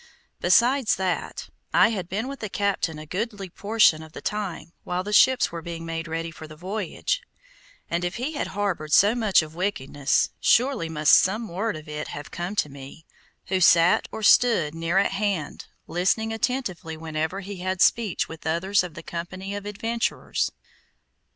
Besides 0.39 0.95
that, 0.95 1.49
I 1.75 1.89
had 1.89 2.09
been 2.09 2.27
with 2.27 2.39
the 2.39 2.49
captain 2.49 2.97
a 2.97 3.05
goodly 3.05 3.51
portion 3.51 4.01
of 4.01 4.13
the 4.13 4.19
time 4.21 4.71
while 4.83 5.03
the 5.03 5.13
ships 5.13 5.51
were 5.51 5.61
being 5.61 5.85
made 5.85 6.07
ready 6.07 6.31
for 6.31 6.47
the 6.47 6.55
voyage, 6.55 7.21
and 7.87 8.03
if 8.03 8.15
he 8.15 8.31
had 8.31 8.47
harbored 8.57 8.93
so 8.93 9.13
much 9.13 9.43
of 9.43 9.53
wickedness, 9.53 10.31
surely 10.39 10.89
must 10.89 11.13
some 11.13 11.47
word 11.47 11.75
of 11.75 11.87
it 11.87 12.07
have 12.07 12.31
come 12.31 12.55
to 12.55 12.67
me, 12.67 13.05
who 13.49 13.61
sat 13.61 14.07
or 14.11 14.23
stood 14.23 14.73
near 14.73 14.97
at 14.97 15.11
hand, 15.11 15.67
listening 15.85 16.33
attentively 16.33 16.97
whenever 16.97 17.41
he 17.41 17.57
had 17.57 17.79
speech 17.79 18.27
with 18.27 18.47
others 18.47 18.81
of 18.81 18.95
the 18.95 19.03
company 19.03 19.53
of 19.53 19.67
adventurers. 19.67 20.51